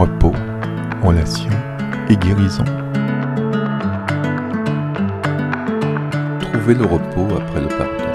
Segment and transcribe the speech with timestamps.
[0.00, 0.32] repos,
[1.02, 1.50] relation
[2.08, 2.64] et guérison.
[6.40, 8.08] Trouvez le repos après le pardon.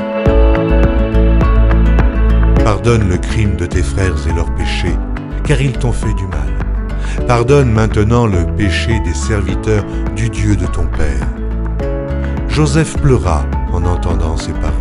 [2.64, 4.98] Pardonne le crime de tes frères et leurs péchés,
[5.44, 7.28] car ils t'ont fait du mal.
[7.28, 11.28] Pardonne maintenant le péché des serviteurs du Dieu de ton Père.
[12.50, 14.74] Joseph pleura en entendant ces paroles.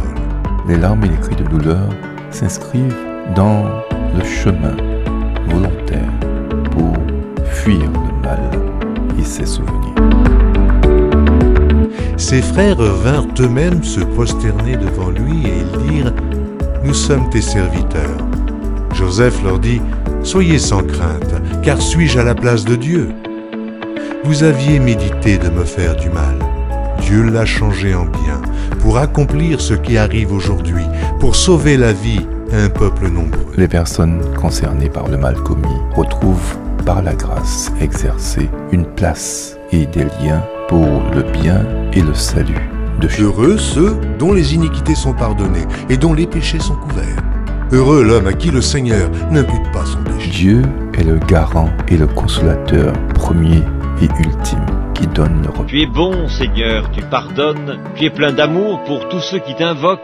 [0.66, 1.86] Les larmes et les cris de douleur
[2.30, 2.96] s'inscrivent
[3.36, 3.66] dans
[4.16, 4.75] le chemin
[5.50, 5.84] volontaire
[9.19, 9.95] et ses souvenirs.
[12.16, 16.15] Ses frères vinrent eux-mêmes se prosterner devant lui et dirent,
[16.84, 18.18] Nous sommes tes serviteurs.
[18.95, 19.80] Joseph leur dit,
[20.23, 23.10] Soyez sans crainte, car suis-je à la place de Dieu?
[24.24, 26.38] Vous aviez médité de me faire du mal.
[27.01, 28.41] Dieu l'a changé en bien,
[28.80, 30.84] pour accomplir ce qui arrive aujourd'hui,
[31.20, 33.52] pour sauver la vie à un peuple nombreux.
[33.59, 39.87] Les personnes concernées par le mal commis retrouvent par la grâce exercée une place et
[39.87, 43.24] des liens pour le bien et le salut de chacun.
[43.24, 47.23] Heureux ceux dont les iniquités sont pardonnées et dont les péchés sont couverts.
[47.73, 50.30] Heureux l'homme à qui le Seigneur n'impute pas son péché.
[50.30, 50.62] Dieu
[50.95, 53.62] est le garant et le consolateur premier
[54.01, 55.65] et ultime qui donne le repos.
[55.65, 60.01] Tu es bon, Seigneur, tu pardonnes, tu es plein d'amour pour tous ceux qui t'invoquent.